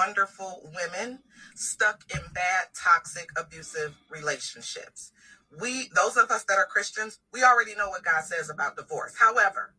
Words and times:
wonderful 0.00 0.70
women 0.74 1.18
stuck 1.54 2.04
in 2.14 2.20
bad, 2.32 2.68
toxic, 2.74 3.28
abusive 3.36 3.94
relationships. 4.10 5.12
We, 5.60 5.90
those 5.94 6.16
of 6.16 6.30
us 6.30 6.44
that 6.44 6.58
are 6.58 6.66
Christians, 6.66 7.18
we 7.32 7.42
already 7.42 7.74
know 7.74 7.88
what 7.90 8.04
God 8.04 8.24
says 8.24 8.48
about 8.50 8.76
divorce. 8.76 9.14
However, 9.18 9.74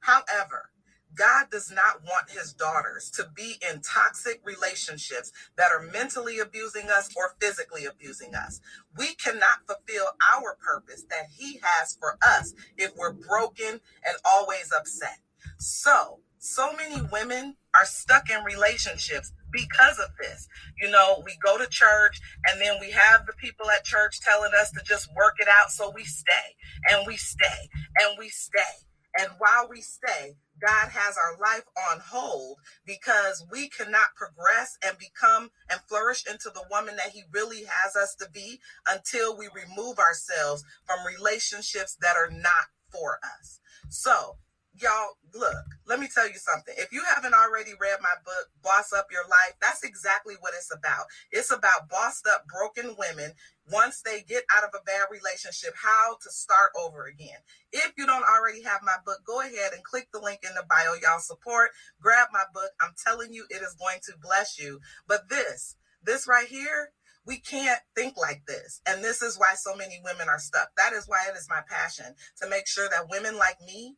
however, 0.00 0.70
God 1.14 1.46
does 1.50 1.70
not 1.70 2.02
want 2.02 2.30
his 2.30 2.52
daughters 2.52 3.10
to 3.12 3.28
be 3.34 3.54
in 3.70 3.80
toxic 3.80 4.40
relationships 4.44 5.32
that 5.56 5.70
are 5.70 5.82
mentally 5.92 6.38
abusing 6.40 6.88
us 6.90 7.10
or 7.16 7.34
physically 7.40 7.84
abusing 7.84 8.34
us. 8.34 8.60
We 8.96 9.14
cannot 9.14 9.66
fulfill 9.66 10.06
our 10.34 10.56
purpose 10.64 11.04
that 11.10 11.26
he 11.36 11.60
has 11.62 11.96
for 11.98 12.18
us 12.22 12.52
if 12.76 12.92
we're 12.96 13.12
broken 13.12 13.80
and 14.04 14.16
always 14.24 14.72
upset. 14.76 15.18
So, 15.58 16.20
so 16.38 16.72
many 16.74 17.00
women 17.12 17.56
are 17.74 17.86
stuck 17.86 18.28
in 18.30 18.44
relationships 18.44 19.32
because 19.54 19.98
of 19.98 20.10
this. 20.20 20.48
You 20.82 20.90
know, 20.90 21.22
we 21.24 21.32
go 21.42 21.56
to 21.56 21.66
church 21.70 22.20
and 22.50 22.60
then 22.60 22.74
we 22.80 22.90
have 22.90 23.26
the 23.26 23.32
people 23.34 23.70
at 23.70 23.84
church 23.84 24.20
telling 24.20 24.52
us 24.60 24.70
to 24.72 24.80
just 24.84 25.08
work 25.16 25.36
it 25.38 25.48
out. 25.48 25.70
So 25.70 25.92
we 25.94 26.04
stay 26.04 26.56
and 26.90 27.06
we 27.06 27.16
stay 27.16 27.70
and 28.00 28.16
we 28.18 28.28
stay. 28.28 28.84
And 29.18 29.30
while 29.38 29.68
we 29.70 29.80
stay, 29.80 30.34
God 30.60 30.88
has 30.88 31.16
our 31.16 31.38
life 31.40 31.64
on 31.92 32.00
hold 32.00 32.56
because 32.84 33.44
we 33.52 33.68
cannot 33.68 34.14
progress 34.16 34.76
and 34.84 34.96
become 34.98 35.50
and 35.70 35.80
flourish 35.88 36.24
into 36.26 36.50
the 36.52 36.64
woman 36.70 36.96
that 36.96 37.10
He 37.12 37.22
really 37.32 37.64
has 37.64 37.94
us 37.94 38.16
to 38.16 38.28
be 38.30 38.58
until 38.90 39.36
we 39.36 39.48
remove 39.54 39.98
ourselves 39.98 40.64
from 40.84 41.06
relationships 41.06 41.96
that 42.00 42.16
are 42.16 42.30
not 42.30 42.66
for 42.90 43.18
us. 43.38 43.60
So, 43.88 44.36
y'all 44.80 45.16
look 45.34 45.64
let 45.86 46.00
me 46.00 46.08
tell 46.12 46.26
you 46.26 46.38
something. 46.38 46.74
If 46.78 46.92
you 46.92 47.02
haven't 47.14 47.34
already 47.34 47.72
read 47.80 47.98
my 48.02 48.14
book 48.24 48.48
boss 48.62 48.92
up 48.92 49.08
your 49.10 49.24
life 49.24 49.54
that's 49.60 49.84
exactly 49.84 50.34
what 50.40 50.54
it's 50.56 50.72
about. 50.74 51.06
It's 51.30 51.52
about 51.52 51.88
bossed 51.90 52.26
up 52.26 52.46
broken 52.48 52.96
women 52.98 53.32
once 53.70 54.02
they 54.02 54.22
get 54.22 54.44
out 54.56 54.64
of 54.64 54.70
a 54.74 54.84
bad 54.84 55.06
relationship 55.10 55.74
how 55.82 56.16
to 56.22 56.30
start 56.30 56.70
over 56.78 57.06
again. 57.06 57.38
If 57.72 57.92
you 57.96 58.06
don't 58.06 58.24
already 58.24 58.62
have 58.62 58.80
my 58.82 58.96
book 59.04 59.20
go 59.26 59.40
ahead 59.40 59.72
and 59.74 59.84
click 59.84 60.08
the 60.12 60.20
link 60.20 60.40
in 60.42 60.54
the 60.54 60.64
bio 60.68 60.94
y'all. 61.02 61.20
Support 61.20 61.70
grab 62.00 62.28
my 62.32 62.44
book. 62.52 62.70
I'm 62.80 62.94
telling 63.04 63.32
you 63.32 63.46
it 63.50 63.62
is 63.62 63.76
going 63.78 63.98
to 64.04 64.12
bless 64.20 64.58
you. 64.58 64.80
But 65.06 65.28
this 65.28 65.76
this 66.02 66.28
right 66.28 66.48
here 66.48 66.90
we 67.26 67.38
can't 67.38 67.80
think 67.94 68.16
like 68.16 68.42
this. 68.46 68.80
And 68.86 69.02
this 69.02 69.22
is 69.22 69.38
why 69.38 69.54
so 69.54 69.74
many 69.76 70.00
women 70.04 70.28
are 70.28 70.38
stuck. 70.38 70.70
That 70.76 70.92
is 70.92 71.06
why 71.06 71.24
it 71.28 71.36
is 71.36 71.48
my 71.48 71.62
passion 71.68 72.14
to 72.42 72.48
make 72.48 72.66
sure 72.66 72.88
that 72.90 73.08
women 73.10 73.38
like 73.38 73.56
me 73.66 73.96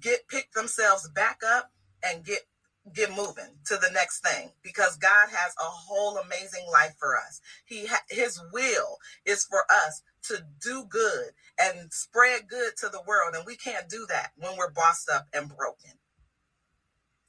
get 0.00 0.28
pick 0.28 0.52
themselves 0.52 1.08
back 1.08 1.40
up 1.46 1.70
and 2.04 2.24
get 2.24 2.40
get 2.94 3.10
moving 3.10 3.56
to 3.66 3.76
the 3.76 3.90
next 3.92 4.20
thing 4.20 4.50
because 4.62 4.96
God 4.96 5.28
has 5.30 5.52
a 5.58 5.64
whole 5.64 6.16
amazing 6.18 6.66
life 6.72 6.94
for 6.98 7.16
us. 7.16 7.40
He 7.66 7.86
ha- 7.86 8.04
his 8.08 8.40
will 8.52 8.98
is 9.24 9.44
for 9.44 9.62
us 9.86 10.02
to 10.24 10.42
do 10.62 10.84
good 10.88 11.30
and 11.60 11.92
spread 11.92 12.48
good 12.48 12.72
to 12.78 12.88
the 12.88 13.02
world 13.06 13.34
and 13.34 13.44
we 13.46 13.56
can't 13.56 13.88
do 13.88 14.06
that 14.08 14.32
when 14.36 14.56
we're 14.56 14.72
bossed 14.72 15.10
up 15.10 15.28
and 15.32 15.48
broken. 15.48 15.92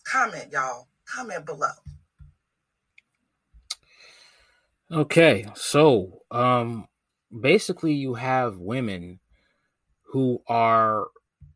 Comment 0.03 0.52
y'all. 0.52 0.88
Comment 1.05 1.45
below. 1.45 1.67
Okay. 4.91 5.47
So, 5.55 6.23
um 6.31 6.88
basically 7.39 7.94
you 7.94 8.16
have 8.16 8.57
women 8.57 9.19
who 10.03 10.41
are 10.47 11.07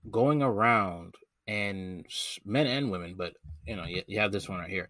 going 0.09 0.41
around 0.41 1.15
and 1.47 2.05
men 2.43 2.67
and 2.67 2.91
women, 2.91 3.15
but 3.17 3.33
you 3.65 3.75
know, 3.75 3.85
you, 3.85 4.03
you 4.07 4.19
have 4.19 4.31
this 4.31 4.47
one 4.47 4.59
right 4.59 4.69
here. 4.69 4.89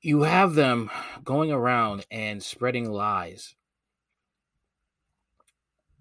You 0.00 0.22
have 0.22 0.54
them 0.54 0.90
going 1.24 1.50
around 1.50 2.06
and 2.10 2.42
spreading 2.42 2.90
lies 2.90 3.54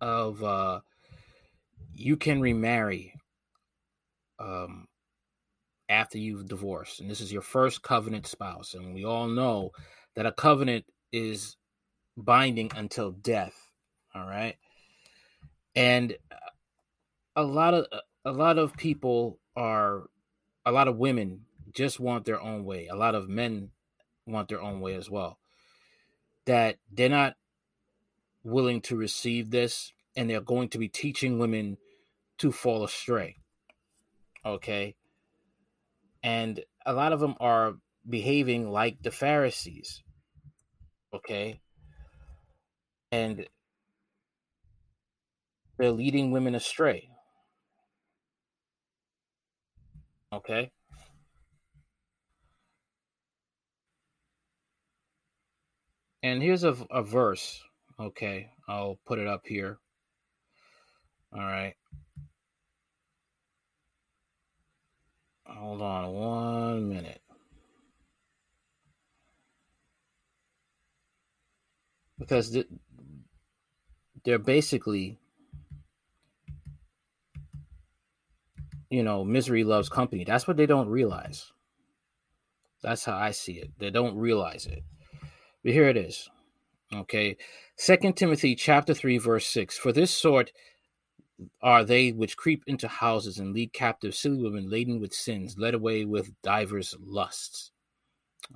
of 0.01 0.43
uh 0.43 0.81
you 1.93 2.17
can 2.17 2.41
remarry 2.41 3.13
um 4.37 4.85
after 5.87 6.17
you've 6.17 6.45
divorced 6.49 6.99
and 6.99 7.09
this 7.09 7.21
is 7.21 7.31
your 7.31 7.41
first 7.41 7.81
covenant 7.83 8.27
spouse 8.27 8.73
and 8.73 8.93
we 8.93 9.05
all 9.05 9.27
know 9.27 9.71
that 10.17 10.25
a 10.25 10.31
covenant 10.33 10.83
is 11.13 11.55
binding 12.17 12.69
until 12.75 13.11
death 13.11 13.55
all 14.13 14.27
right 14.27 14.57
and 15.73 16.17
a 17.37 17.43
lot 17.43 17.73
of 17.73 17.85
a 18.25 18.31
lot 18.31 18.57
of 18.57 18.75
people 18.77 19.39
are 19.55 20.03
a 20.65 20.71
lot 20.71 20.87
of 20.87 20.97
women 20.97 21.41
just 21.73 21.99
want 21.99 22.25
their 22.25 22.41
own 22.41 22.63
way. 22.63 22.87
A 22.87 22.95
lot 22.95 23.15
of 23.15 23.27
men 23.27 23.69
want 24.25 24.47
their 24.47 24.61
own 24.61 24.79
way 24.79 24.95
as 24.95 25.09
well. 25.09 25.39
That 26.45 26.77
they're 26.91 27.09
not 27.09 27.35
willing 28.43 28.81
to 28.81 28.95
receive 28.95 29.49
this 29.49 29.93
and 30.15 30.29
they're 30.29 30.41
going 30.41 30.69
to 30.69 30.77
be 30.77 30.87
teaching 30.87 31.39
women 31.39 31.77
to 32.37 32.51
fall 32.51 32.83
astray. 32.83 33.37
Okay? 34.45 34.95
And 36.21 36.63
a 36.85 36.93
lot 36.93 37.13
of 37.13 37.19
them 37.19 37.35
are 37.39 37.75
behaving 38.07 38.69
like 38.69 39.01
the 39.01 39.11
Pharisees. 39.11 40.03
Okay? 41.13 41.61
And 43.11 43.47
they're 45.77 45.91
leading 45.91 46.31
women 46.31 46.55
astray. 46.55 47.09
Okay? 50.33 50.71
And 56.23 56.41
here's 56.41 56.63
a, 56.63 56.75
a 56.89 57.03
verse. 57.03 57.61
Okay, 57.99 58.49
I'll 58.67 58.97
put 59.05 59.19
it 59.19 59.27
up 59.27 59.41
here. 59.45 59.77
All 61.31 61.39
right. 61.39 61.75
Hold 65.45 65.81
on 65.81 66.13
one 66.13 66.89
minute. 66.89 67.21
Because 72.17 72.57
they're 74.23 74.39
basically, 74.39 75.19
you 78.93 79.01
know, 79.01 79.23
misery 79.23 79.63
loves 79.63 79.89
company. 79.89 80.23
That's 80.23 80.47
what 80.47 80.55
they 80.55 80.67
don't 80.67 80.87
realize. 80.87 81.51
That's 82.83 83.03
how 83.03 83.17
I 83.17 83.31
see 83.31 83.53
it. 83.53 83.71
They 83.79 83.89
don't 83.89 84.15
realize 84.15 84.67
it. 84.67 84.83
But 85.63 85.73
here 85.73 85.87
it 85.87 85.97
is. 85.97 86.29
Okay. 86.93 87.35
Second 87.75 88.13
Timothy 88.15 88.53
chapter 88.53 88.93
3, 88.93 89.17
verse 89.17 89.47
6. 89.47 89.79
For 89.79 89.91
this 89.91 90.11
sort 90.11 90.51
are 91.63 91.83
they 91.83 92.11
which 92.11 92.37
creep 92.37 92.63
into 92.67 92.87
houses 92.87 93.39
and 93.39 93.51
lead 93.51 93.73
captive 93.73 94.13
silly 94.13 94.43
women 94.43 94.69
laden 94.69 94.99
with 94.99 95.11
sins, 95.11 95.57
led 95.57 95.73
away 95.73 96.05
with 96.05 96.39
divers 96.43 96.95
lusts. 97.03 97.71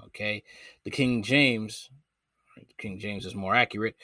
Okay. 0.05 0.43
The 0.83 0.91
King 0.91 1.23
James, 1.23 1.89
King 2.77 2.99
James 2.99 3.25
is 3.25 3.33
more 3.33 3.55
accurate. 3.55 3.95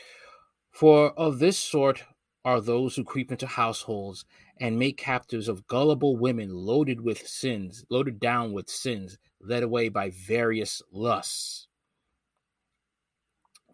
For 0.72 1.12
of 1.12 1.38
this 1.38 1.60
sort 1.60 2.04
are 2.46 2.59
those 2.59 2.96
who 2.96 3.04
creep 3.04 3.31
into 3.31 3.48
households 3.48 4.26
and 4.59 4.78
make 4.78 4.98
captives 4.98 5.48
of 5.48 5.68
gullible 5.68 6.18
women 6.18 6.50
loaded 6.54 7.02
with 7.02 7.28
sins, 7.28 7.86
loaded 7.90 8.20
down 8.20 8.52
with 8.52 8.70
sins, 8.70 9.18
led 9.42 9.64
away 9.64 9.90
by 9.90 10.09
various 10.09 10.81
lusts. 10.92 11.68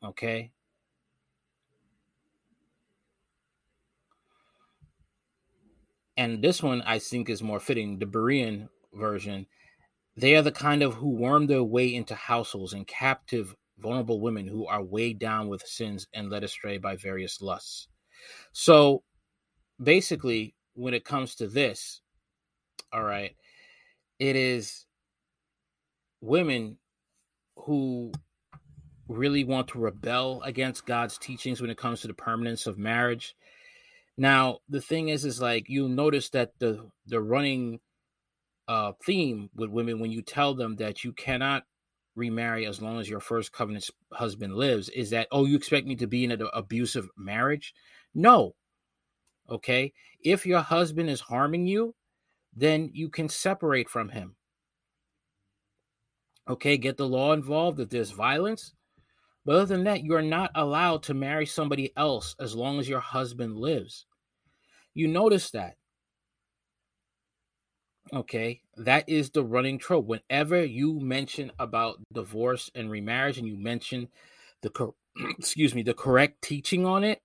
Okay. 0.03 0.52
And 6.16 6.44
this 6.44 6.62
one 6.62 6.81
I 6.81 7.00
think 7.00 7.30
is 7.30 7.42
more 7.42 7.60
fitting, 7.60 7.98
the 7.98 8.06
Berean 8.06 8.68
version. 8.94 9.48
They 10.18 10.36
are 10.36 10.42
the 10.42 10.51
kind 10.51 10.83
of 10.83 10.95
who 10.95 11.10
worm 11.10 11.48
their 11.48 11.63
way 11.63 11.94
into 11.94 12.13
households 12.13 12.74
and 12.74 12.86
captive 12.86 13.56
vulnerable 13.77 14.19
women 14.19 14.48
who 14.48 14.68
are 14.68 14.83
weighed 14.83 15.19
down 15.19 15.48
with 15.48 15.66
sins 15.66 16.07
and 16.13 16.30
led 16.30 16.44
astray 16.44 16.77
by 16.77 16.98
various 16.98 17.42
lusts. 17.42 17.88
So 18.51 19.04
basically, 19.81 20.56
when 20.74 20.94
it 20.94 21.06
comes 21.06 21.36
to 21.36 21.48
this, 21.48 22.01
all 22.92 23.04
right, 23.04 23.36
it 24.19 24.36
is 24.36 24.86
women 26.21 26.77
who 27.56 28.12
really 29.07 29.44
want 29.44 29.69
to 29.69 29.80
rebel 29.80 30.42
against 30.44 30.86
God's 30.86 31.18
teachings 31.18 31.62
when 31.62 31.69
it 31.69 31.77
comes 31.77 32.01
to 32.01 32.07
the 32.07 32.13
permanence 32.13 32.68
of 32.68 32.77
marriage. 32.77 33.36
Now, 34.18 34.60
the 34.69 34.81
thing 34.81 35.10
is, 35.10 35.25
is 35.25 35.42
like 35.42 35.69
you 35.69 35.88
notice 35.88 36.30
that 36.31 36.51
the 36.60 36.89
the 37.07 37.21
running 37.21 37.80
uh, 38.68 38.94
theme 39.04 39.50
with 39.56 39.71
women 39.71 40.00
when 40.00 40.12
you 40.12 40.21
tell 40.21 40.54
them 40.54 40.75
that 40.75 41.04
you 41.04 41.12
cannot 41.12 41.63
remarry 42.16 42.66
as 42.66 42.81
long 42.81 43.00
as 43.00 43.10
your 43.10 43.19
first 43.19 43.51
covenant 43.51 43.89
husband 44.12 44.54
lives 44.54 44.89
is 44.89 45.10
that 45.12 45.27
oh 45.31 45.45
you 45.45 45.56
expect 45.56 45.88
me 45.88 45.95
to 45.95 46.06
be 46.06 46.24
in 46.24 46.31
an 46.31 46.45
abusive 46.54 47.07
marriage 47.18 47.74
no 48.13 48.56
okay 49.50 49.91
if 50.21 50.45
your 50.45 50.61
husband 50.61 51.09
is 51.09 51.21
harming 51.21 51.65
you 51.65 51.94
then 52.56 52.89
you 52.94 53.09
can 53.09 53.29
separate 53.29 53.89
from 53.89 54.09
him 54.09 54.35
Okay, 56.50 56.77
get 56.77 56.97
the 56.97 57.07
law 57.07 57.33
involved 57.33 57.79
if 57.79 57.89
there's 57.89 58.09
violence. 58.09 58.73
But 59.45 59.56
other 59.56 59.65
than 59.65 59.83
that, 59.83 60.03
you 60.03 60.15
are 60.15 60.21
not 60.21 60.50
allowed 60.56 61.03
to 61.03 61.13
marry 61.13 61.45
somebody 61.45 61.94
else 61.95 62.35
as 62.39 62.56
long 62.56 62.79
as 62.79 62.89
your 62.89 63.00
husband 63.00 63.57
lives. 63.57 64.07
You 64.95 65.07
notice 65.07 65.51
that. 65.51 65.75
Okay, 68.11 68.61
that 68.77 69.07
is 69.07 69.29
the 69.29 69.44
running 69.44 69.77
trope. 69.77 70.07
Whenever 70.07 70.65
you 70.65 71.00
mention 71.00 71.51
about 71.59 72.00
divorce 72.11 72.71
and 72.73 72.89
remarriage 72.89 73.38
and 73.38 73.47
you 73.47 73.56
mention 73.56 74.07
the 74.63 74.91
excuse 75.38 75.75
me, 75.75 75.83
the 75.83 75.94
correct 75.94 76.41
teaching 76.41 76.83
on 76.88 77.03
it, 77.03 77.21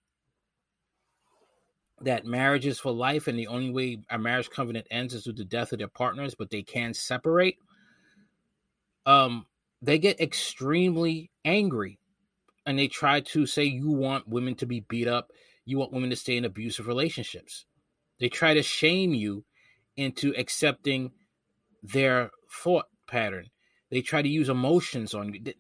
that 2.01 2.27
marriage 2.27 2.67
is 2.67 2.79
for 2.79 2.93
life 2.93 3.29
and 3.29 3.39
the 3.39 3.47
only 3.47 3.71
way 3.71 3.99
a 4.11 4.19
marriage 4.19 4.51
covenant 4.51 4.87
ends 4.91 5.15
is 5.15 5.27
with 5.27 5.37
the 5.37 5.45
death 5.45 5.73
of 5.73 5.79
their 5.79 5.89
partners, 5.89 6.35
but 6.35 6.51
they 6.51 6.63
can 6.63 6.93
separate. 6.95 7.57
Um, 9.07 9.47
they 9.81 9.99
get 9.99 10.21
extremely 10.21 11.31
angry 11.45 11.99
and 12.67 12.79
they 12.79 12.89
try 12.89 13.21
to 13.21 13.47
say 13.47 13.65
you 13.65 13.91
want 13.91 14.29
women 14.29 14.55
to 14.57 14.67
be 14.67 14.81
beat 14.81 15.09
up, 15.09 15.31
you 15.65 15.79
want 15.79 15.93
women 15.93 16.11
to 16.11 16.17
stay 16.17 16.37
in 16.37 16.45
abusive 16.45 16.87
relationships. 16.87 17.67
They 18.19 18.29
try 18.29 18.55
to 18.55 18.63
shame 18.63 19.15
you 19.15 19.45
into 19.97 20.35
accepting 20.37 21.13
their 21.83 22.31
thought 22.51 22.87
pattern. 23.07 23.51
They 23.91 24.01
try 24.01 24.23
to 24.23 24.29
use 24.29 24.49
emotions 24.49 25.15
on 25.15 25.35
you. 25.35 25.53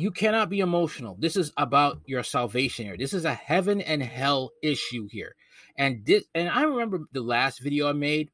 You 0.00 0.10
cannot 0.10 0.48
be 0.48 0.60
emotional. 0.60 1.14
This 1.18 1.36
is 1.36 1.52
about 1.58 2.00
your 2.06 2.22
salvation 2.22 2.86
here. 2.86 2.96
This 2.96 3.12
is 3.12 3.26
a 3.26 3.34
heaven 3.34 3.82
and 3.82 4.02
hell 4.02 4.50
issue 4.62 5.06
here. 5.10 5.34
And 5.76 6.06
this, 6.06 6.24
and 6.34 6.48
I 6.48 6.62
remember 6.62 7.00
the 7.12 7.20
last 7.20 7.60
video 7.60 7.86
I 7.86 7.92
made. 7.92 8.30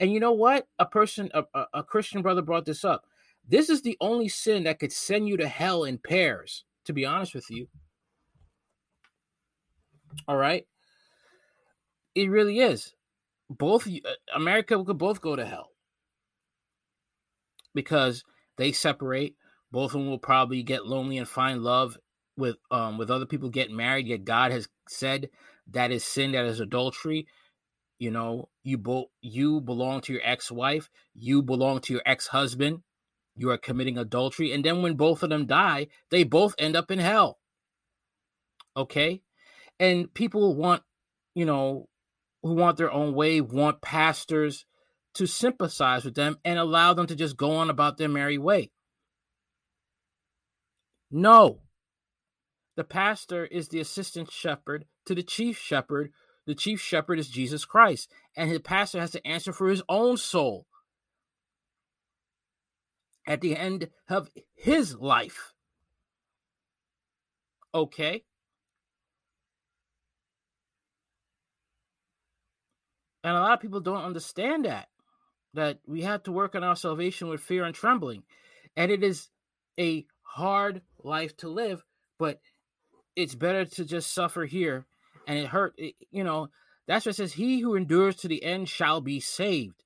And 0.00 0.10
you 0.10 0.20
know 0.20 0.32
what? 0.32 0.66
A 0.78 0.86
person, 0.86 1.30
a, 1.34 1.44
a 1.74 1.82
Christian 1.82 2.22
brother 2.22 2.40
brought 2.40 2.64
this 2.64 2.82
up. 2.82 3.04
This 3.46 3.68
is 3.68 3.82
the 3.82 3.98
only 4.00 4.28
sin 4.28 4.64
that 4.64 4.78
could 4.78 4.90
send 4.90 5.28
you 5.28 5.36
to 5.36 5.46
hell 5.46 5.84
in 5.84 5.98
pairs, 5.98 6.64
to 6.86 6.94
be 6.94 7.04
honest 7.04 7.34
with 7.34 7.50
you. 7.50 7.68
All 10.26 10.38
right. 10.38 10.66
It 12.14 12.30
really 12.30 12.60
is. 12.60 12.94
Both 13.50 13.86
America 14.34 14.82
could 14.82 14.96
both 14.96 15.20
go 15.20 15.36
to 15.36 15.44
hell 15.44 15.72
because 17.74 18.24
they 18.56 18.72
separate 18.72 19.36
both 19.76 19.92
of 19.92 20.00
them 20.00 20.08
will 20.08 20.18
probably 20.18 20.62
get 20.62 20.86
lonely 20.86 21.18
and 21.18 21.28
find 21.28 21.62
love 21.62 21.98
with 22.38 22.56
um 22.70 22.96
with 22.96 23.10
other 23.10 23.26
people 23.26 23.50
getting 23.50 23.76
married. 23.76 24.06
Yet 24.06 24.24
God 24.24 24.50
has 24.50 24.66
said 24.88 25.28
that 25.72 25.92
is 25.92 26.02
sin, 26.02 26.32
that 26.32 26.46
is 26.46 26.60
adultery. 26.60 27.26
You 27.98 28.10
know, 28.10 28.48
you 28.64 28.78
both 28.78 29.08
you 29.20 29.60
belong 29.60 30.00
to 30.00 30.14
your 30.14 30.22
ex-wife, 30.24 30.88
you 31.14 31.42
belong 31.42 31.80
to 31.80 31.92
your 31.92 32.00
ex-husband. 32.06 32.84
You 33.36 33.50
are 33.50 33.58
committing 33.58 33.98
adultery, 33.98 34.50
and 34.50 34.64
then 34.64 34.80
when 34.80 34.94
both 34.94 35.22
of 35.22 35.28
them 35.28 35.44
die, 35.44 35.88
they 36.10 36.24
both 36.24 36.54
end 36.58 36.74
up 36.74 36.90
in 36.90 36.98
hell. 36.98 37.38
Okay, 38.78 39.20
and 39.78 40.12
people 40.14 40.54
want, 40.54 40.84
you 41.34 41.44
know, 41.44 41.86
who 42.42 42.54
want 42.54 42.78
their 42.78 42.90
own 42.90 43.12
way, 43.12 43.42
want 43.42 43.82
pastors 43.82 44.64
to 45.16 45.26
sympathize 45.26 46.06
with 46.06 46.14
them 46.14 46.38
and 46.46 46.58
allow 46.58 46.94
them 46.94 47.08
to 47.08 47.14
just 47.14 47.36
go 47.36 47.56
on 47.56 47.68
about 47.68 47.98
their 47.98 48.08
merry 48.08 48.38
way. 48.38 48.70
No. 51.10 51.60
The 52.76 52.84
pastor 52.84 53.46
is 53.46 53.68
the 53.68 53.80
assistant 53.80 54.30
shepherd 54.30 54.84
to 55.06 55.14
the 55.14 55.22
chief 55.22 55.58
shepherd. 55.58 56.12
The 56.46 56.54
chief 56.54 56.80
shepherd 56.80 57.18
is 57.18 57.28
Jesus 57.28 57.64
Christ, 57.64 58.12
and 58.36 58.50
the 58.50 58.60
pastor 58.60 59.00
has 59.00 59.10
to 59.12 59.26
answer 59.26 59.52
for 59.52 59.68
his 59.68 59.82
own 59.88 60.16
soul 60.16 60.66
at 63.26 63.40
the 63.40 63.56
end 63.56 63.88
of 64.08 64.30
his 64.54 64.94
life. 64.94 65.54
Okay? 67.74 68.22
And 73.24 73.36
a 73.36 73.40
lot 73.40 73.54
of 73.54 73.60
people 73.60 73.80
don't 73.80 74.04
understand 74.04 74.66
that 74.66 74.88
that 75.54 75.78
we 75.86 76.02
have 76.02 76.22
to 76.22 76.30
work 76.30 76.54
on 76.54 76.62
our 76.62 76.76
salvation 76.76 77.28
with 77.28 77.40
fear 77.40 77.64
and 77.64 77.74
trembling. 77.74 78.22
And 78.76 78.92
it 78.92 79.02
is 79.02 79.28
a 79.80 80.06
hard 80.22 80.82
life 81.06 81.36
to 81.38 81.48
live, 81.48 81.82
but 82.18 82.40
it's 83.14 83.34
better 83.34 83.64
to 83.64 83.84
just 83.84 84.12
suffer 84.12 84.44
here 84.44 84.86
and 85.26 85.38
it 85.38 85.46
hurt. 85.46 85.74
It, 85.78 85.94
you 86.10 86.24
know, 86.24 86.48
that's 86.86 87.06
what 87.06 87.10
it 87.10 87.16
says, 87.16 87.32
He 87.32 87.60
who 87.60 87.74
endures 87.74 88.16
to 88.16 88.28
the 88.28 88.42
end 88.44 88.68
shall 88.68 89.00
be 89.00 89.20
saved. 89.20 89.82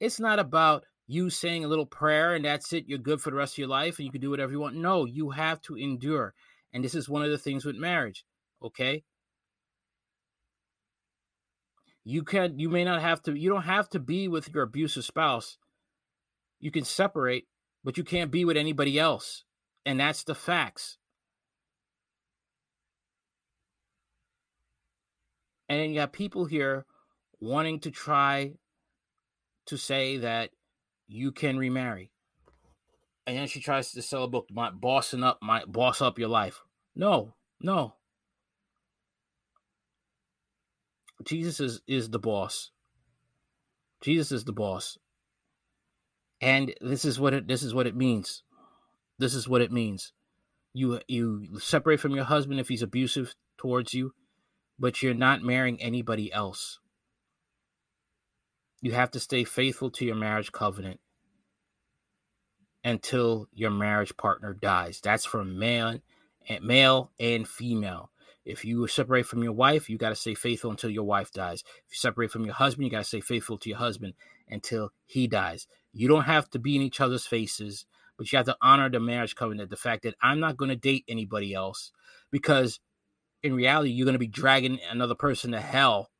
It's 0.00 0.20
not 0.20 0.38
about 0.38 0.84
you 1.06 1.30
saying 1.30 1.64
a 1.64 1.68
little 1.68 1.86
prayer 1.86 2.34
and 2.34 2.44
that's 2.44 2.72
it, 2.72 2.84
you're 2.86 2.98
good 2.98 3.20
for 3.20 3.30
the 3.30 3.36
rest 3.36 3.54
of 3.54 3.58
your 3.58 3.68
life 3.68 3.98
and 3.98 4.06
you 4.06 4.12
can 4.12 4.20
do 4.20 4.30
whatever 4.30 4.52
you 4.52 4.60
want. 4.60 4.76
No, 4.76 5.04
you 5.04 5.30
have 5.30 5.60
to 5.62 5.76
endure. 5.76 6.34
And 6.72 6.82
this 6.82 6.94
is 6.94 7.08
one 7.08 7.22
of 7.22 7.30
the 7.30 7.38
things 7.38 7.64
with 7.64 7.76
marriage, 7.76 8.24
okay? 8.62 9.02
You 12.04 12.24
can 12.24 12.58
you 12.58 12.68
may 12.68 12.84
not 12.84 13.00
have 13.00 13.22
to 13.24 13.38
you 13.38 13.48
don't 13.48 13.62
have 13.62 13.88
to 13.90 14.00
be 14.00 14.26
with 14.26 14.52
your 14.52 14.64
abusive 14.64 15.04
spouse. 15.04 15.56
You 16.58 16.70
can 16.70 16.84
separate, 16.84 17.46
but 17.84 17.96
you 17.96 18.04
can't 18.04 18.30
be 18.30 18.44
with 18.44 18.56
anybody 18.56 18.98
else. 18.98 19.44
And 19.84 19.98
that's 19.98 20.24
the 20.24 20.34
facts. 20.34 20.98
And 25.68 25.80
then 25.80 25.90
you 25.90 26.00
have 26.00 26.12
people 26.12 26.44
here 26.44 26.84
wanting 27.40 27.80
to 27.80 27.90
try 27.90 28.52
to 29.66 29.76
say 29.76 30.18
that 30.18 30.50
you 31.08 31.32
can 31.32 31.56
remarry. 31.56 32.10
And 33.26 33.36
then 33.36 33.46
she 33.46 33.60
tries 33.60 33.92
to 33.92 34.02
sell 34.02 34.24
a 34.24 34.28
book, 34.28 34.48
my 34.50 34.70
bossing 34.70 35.22
up, 35.22 35.38
my 35.42 35.64
boss 35.66 36.00
up 36.00 36.18
your 36.18 36.28
life. 36.28 36.60
No, 36.94 37.34
no. 37.60 37.94
Jesus 41.24 41.60
is, 41.60 41.80
is 41.86 42.10
the 42.10 42.18
boss. 42.18 42.70
Jesus 44.02 44.32
is 44.32 44.44
the 44.44 44.52
boss. 44.52 44.98
And 46.40 46.74
this 46.80 47.04
is 47.04 47.20
what 47.20 47.34
it 47.34 47.46
this 47.46 47.62
is 47.62 47.72
what 47.72 47.86
it 47.86 47.94
means. 47.94 48.42
This 49.22 49.34
is 49.36 49.48
what 49.48 49.60
it 49.60 49.70
means. 49.70 50.12
You 50.74 51.00
you 51.06 51.60
separate 51.60 52.00
from 52.00 52.16
your 52.16 52.24
husband 52.24 52.58
if 52.58 52.68
he's 52.68 52.82
abusive 52.82 53.36
towards 53.56 53.94
you, 53.94 54.14
but 54.80 55.00
you're 55.00 55.14
not 55.14 55.42
marrying 55.42 55.80
anybody 55.80 56.32
else. 56.32 56.80
You 58.80 58.90
have 58.92 59.12
to 59.12 59.20
stay 59.20 59.44
faithful 59.44 59.90
to 59.92 60.04
your 60.04 60.16
marriage 60.16 60.50
covenant 60.50 60.98
until 62.82 63.46
your 63.52 63.70
marriage 63.70 64.16
partner 64.16 64.54
dies. 64.54 65.00
That's 65.00 65.24
for 65.24 65.44
man 65.44 66.02
and 66.48 66.64
male 66.64 67.12
and 67.20 67.46
female. 67.46 68.10
If 68.44 68.64
you 68.64 68.88
separate 68.88 69.26
from 69.26 69.44
your 69.44 69.52
wife, 69.52 69.88
you 69.88 69.98
got 69.98 70.08
to 70.08 70.16
stay 70.16 70.34
faithful 70.34 70.72
until 70.72 70.90
your 70.90 71.04
wife 71.04 71.30
dies. 71.30 71.62
If 71.86 71.92
you 71.92 71.98
separate 71.98 72.32
from 72.32 72.44
your 72.44 72.54
husband, 72.54 72.86
you 72.86 72.90
got 72.90 72.98
to 72.98 73.04
stay 73.04 73.20
faithful 73.20 73.56
to 73.58 73.68
your 73.68 73.78
husband 73.78 74.14
until 74.50 74.90
he 75.06 75.28
dies. 75.28 75.68
You 75.92 76.08
don't 76.08 76.24
have 76.24 76.50
to 76.50 76.58
be 76.58 76.74
in 76.74 76.82
each 76.82 77.00
other's 77.00 77.24
faces 77.24 77.86
but 78.16 78.30
you 78.30 78.36
have 78.36 78.46
to 78.46 78.56
honor 78.60 78.88
the 78.88 79.00
marriage 79.00 79.34
covenant. 79.34 79.70
The 79.70 79.76
fact 79.76 80.02
that 80.02 80.14
I'm 80.20 80.40
not 80.40 80.56
going 80.56 80.70
to 80.70 80.76
date 80.76 81.04
anybody 81.08 81.54
else 81.54 81.92
because 82.30 82.80
in 83.42 83.54
reality, 83.54 83.90
you're 83.90 84.04
going 84.04 84.14
to 84.14 84.18
be 84.18 84.28
dragging 84.28 84.78
another 84.90 85.14
person 85.14 85.52
to 85.52 85.60
hell. 85.60 86.10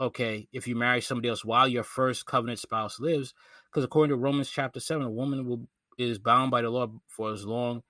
Okay, 0.00 0.48
if 0.52 0.66
you 0.68 0.76
marry 0.76 1.00
somebody 1.00 1.28
else 1.28 1.44
while 1.44 1.68
your 1.68 1.84
first 1.84 2.26
covenant 2.26 2.58
spouse 2.58 3.00
lives, 3.00 3.32
because 3.70 3.84
according 3.84 4.10
to 4.10 4.20
Romans 4.20 4.50
chapter 4.50 4.80
seven, 4.80 5.06
a 5.06 5.10
woman 5.10 5.46
will 5.46 5.66
is 5.96 6.18
bound 6.18 6.50
by 6.50 6.60
the 6.60 6.70
law 6.70 6.88
for 7.06 7.32
as 7.32 7.46
long 7.46 7.82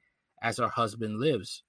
as 0.42 0.58
her 0.58 0.68
husband 0.68 1.18
lives. 1.18 1.62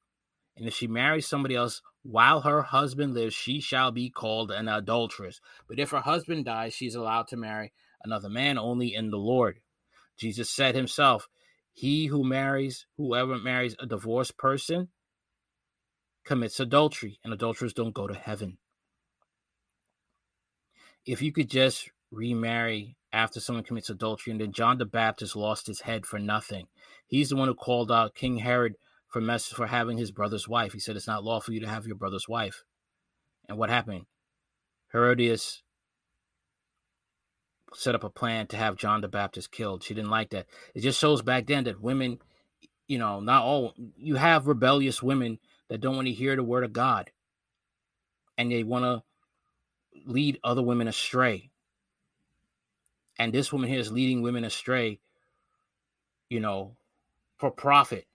And 0.58 0.68
if 0.68 0.74
she 0.74 0.88
marries 0.88 1.28
somebody 1.28 1.56
else 1.56 1.82
while 2.04 2.42
her 2.42 2.62
husband 2.62 3.14
lives, 3.14 3.34
she 3.34 3.60
shall 3.60 3.92
be 3.92 4.10
called 4.10 4.52
an 4.52 4.68
adulteress. 4.68 5.40
But 5.68 5.80
if 5.80 5.92
her 5.92 6.02
husband 6.02 6.46
dies, 6.46 6.74
she's 6.74 6.96
allowed 6.96 7.28
to 7.30 7.38
marry 7.38 7.74
another 8.04 8.30
man 8.30 8.58
only 8.58 8.94
in 8.94 9.10
the 9.10 9.18
Lord. 9.18 9.60
Jesus 10.18 10.50
said 10.50 10.76
himself, 10.76 11.28
He 11.74 12.08
who 12.08 12.24
marries, 12.24 12.86
whoever 12.98 13.38
marries 13.38 13.76
a 13.80 13.86
divorced 13.86 14.38
person, 14.38 14.90
commits 16.26 16.60
adultery, 16.60 17.20
and 17.24 17.34
adulterers 17.34 17.74
don't 17.74 17.94
go 17.94 18.08
to 18.08 18.16
heaven. 18.16 18.58
If 21.06 21.22
you 21.22 21.32
could 21.32 21.50
just 21.50 21.90
remarry 22.12 22.96
after 23.16 23.40
someone 23.40 23.64
commits 23.64 23.90
adultery, 23.90 24.32
and 24.32 24.42
then 24.42 24.52
John 24.52 24.78
the 24.78 24.86
Baptist 24.86 25.36
lost 25.36 25.68
his 25.68 25.82
head 25.82 26.06
for 26.06 26.20
nothing. 26.20 26.68
He's 27.08 27.30
the 27.30 27.36
one 27.36 27.48
who 27.48 27.56
called 27.56 27.92
out 27.92 28.16
King 28.16 28.38
Herod 28.38 28.76
for 29.08 29.22
mess 29.22 29.48
for 29.48 29.68
having 29.68 29.98
his 29.98 30.12
brother's 30.12 30.50
wife. 30.50 30.74
He 30.74 30.80
said 30.80 30.98
it's 30.98 31.08
not 31.08 31.24
lawful 31.24 31.46
for 31.48 31.54
you 31.54 31.62
to 31.62 31.70
have 31.70 31.88
your 31.88 31.96
brother's 31.96 32.28
wife. 32.28 32.64
And 33.48 33.58
what 33.58 33.70
happened? 33.70 34.06
Herodias 34.92 35.64
set 37.76 37.96
up 37.96 38.04
a 38.04 38.10
plan 38.10 38.48
to 38.48 38.58
have 38.58 38.78
John 38.78 39.02
the 39.02 39.08
Baptist 39.08 39.52
killed. 39.52 39.84
She 39.84 39.94
didn't 39.94 40.10
like 40.10 40.30
that. 40.32 40.48
It 40.74 40.82
just 40.82 41.00
shows 41.00 41.22
back 41.22 41.48
then 41.48 41.66
that 41.66 41.82
women, 41.82 42.20
you 42.88 42.98
know, 42.98 43.20
not 43.20 43.44
all 43.44 43.74
you 43.98 44.16
have 44.16 44.48
rebellious 44.48 45.04
women 45.04 45.40
that 45.70 45.82
don't 45.82 45.96
want 45.96 46.08
to 46.08 46.14
hear 46.14 46.36
the 46.36 46.44
word 46.44 46.64
of 46.64 46.74
God 46.74 47.12
and 48.38 48.52
they 48.52 48.64
want 48.64 48.86
to 48.86 49.04
lead 50.06 50.40
other 50.44 50.62
women 50.62 50.88
astray. 50.88 51.50
And 53.18 53.34
this 53.34 53.52
woman 53.54 53.70
here 53.70 53.80
is 53.80 53.92
leading 53.92 54.22
women 54.22 54.44
astray 54.44 55.00
you 56.30 56.40
know, 56.40 56.76
for 57.38 57.52
profit. 57.52 58.06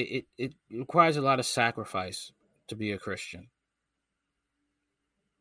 It, 0.00 0.26
it, 0.38 0.54
it 0.70 0.78
requires 0.78 1.16
a 1.16 1.22
lot 1.22 1.38
of 1.38 1.46
sacrifice 1.46 2.32
to 2.68 2.76
be 2.76 2.92
a 2.92 2.98
Christian. 2.98 3.48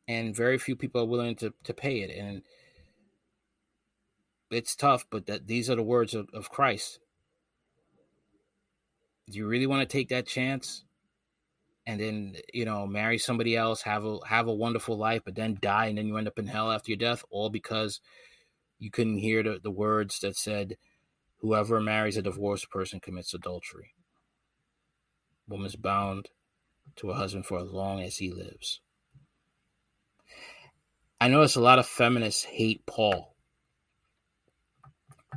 And 0.07 0.35
very 0.35 0.57
few 0.57 0.75
people 0.75 1.01
are 1.01 1.07
willing 1.07 1.35
to, 1.37 1.53
to 1.63 1.73
pay 1.73 2.01
it. 2.01 2.15
And 2.15 2.43
it's 4.51 4.75
tough, 4.75 5.05
but 5.09 5.25
that 5.25 5.47
these 5.47 5.69
are 5.69 5.75
the 5.75 5.83
words 5.83 6.13
of, 6.13 6.27
of 6.33 6.49
Christ. 6.49 6.99
Do 9.29 9.37
you 9.37 9.47
really 9.47 9.67
want 9.67 9.81
to 9.81 9.97
take 9.97 10.09
that 10.09 10.27
chance? 10.27 10.83
And 11.87 11.99
then, 11.99 12.35
you 12.53 12.65
know, 12.65 12.87
marry 12.87 13.17
somebody 13.17 13.55
else, 13.55 13.81
have 13.83 14.05
a 14.05 14.17
have 14.25 14.47
a 14.47 14.53
wonderful 14.53 14.97
life, 14.97 15.21
but 15.23 15.35
then 15.35 15.57
die 15.61 15.87
and 15.87 15.97
then 15.97 16.07
you 16.07 16.17
end 16.17 16.27
up 16.27 16.39
in 16.39 16.47
hell 16.47 16.71
after 16.71 16.91
your 16.91 16.97
death, 16.97 17.23
all 17.29 17.49
because 17.49 18.01
you 18.79 18.89
couldn't 18.89 19.17
hear 19.17 19.43
the, 19.43 19.59
the 19.61 19.71
words 19.71 20.19
that 20.19 20.35
said, 20.35 20.77
Whoever 21.39 21.79
marries 21.79 22.17
a 22.17 22.21
divorced 22.21 22.69
person 22.71 22.99
commits 22.99 23.33
adultery. 23.33 23.94
Woman's 25.47 25.75
bound 25.75 26.29
to 26.97 27.09
her 27.09 27.13
husband 27.13 27.45
for 27.45 27.59
as 27.59 27.71
long 27.71 28.01
as 28.01 28.17
he 28.17 28.31
lives. 28.31 28.81
I 31.19 31.27
notice 31.27 31.55
a 31.55 31.61
lot 31.61 31.79
of 31.79 31.87
feminists 31.87 32.43
hate 32.43 32.85
Paul. 32.85 33.35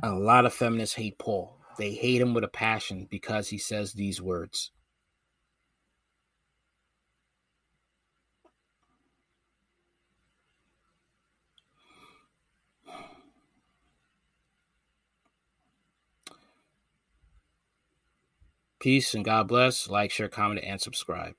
A 0.03 0.11
lot 0.11 0.45
of 0.45 0.53
feminists 0.53 0.95
hate 0.95 1.17
Paul. 1.17 1.57
They 1.77 1.93
hate 1.93 2.21
him 2.21 2.33
with 2.33 2.43
a 2.43 2.49
passion 2.49 3.07
because 3.09 3.49
he 3.49 3.57
says 3.57 3.93
these 3.93 4.21
words. 4.21 4.71
Peace 18.79 19.13
and 19.13 19.25
God 19.25 19.47
bless. 19.47 19.89
Like, 19.89 20.11
share, 20.11 20.29
comment, 20.29 20.61
and 20.63 20.81
subscribe. 20.81 21.35